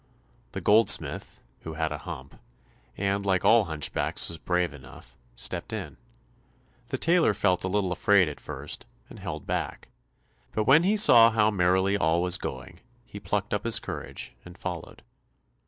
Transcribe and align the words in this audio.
The 0.53 0.61
goldsmith, 0.61 1.43
who 1.59 1.73
had 1.75 1.91
a 1.91 1.99
hump, 1.99 2.39
and 2.97 3.23
like 3.23 3.45
all 3.45 3.65
hunchbacks 3.65 4.29
was 4.29 4.39
brave 4.39 4.73
enough, 4.73 5.15
stepped 5.35 5.71
in; 5.71 5.97
the 6.87 6.97
tailor 6.97 7.35
felt 7.35 7.63
a 7.63 7.67
little 7.67 7.91
afraid 7.91 8.27
at 8.27 8.39
first, 8.39 8.87
and 9.11 9.19
held 9.19 9.45
back, 9.45 9.89
but 10.53 10.63
when 10.63 10.81
he 10.81 10.97
saw 10.97 11.29
how 11.29 11.51
merrily 11.51 11.97
all 11.99 12.19
was 12.23 12.39
going, 12.39 12.79
he 13.05 13.19
plucked 13.19 13.53
up 13.53 13.63
his 13.63 13.79
courage, 13.79 14.33
and 14.43 14.57
followed. 14.57 15.03